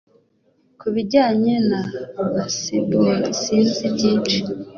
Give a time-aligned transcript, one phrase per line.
[0.79, 1.79] Ku bijyanye na
[2.33, 4.39] baseball sinzi byinshi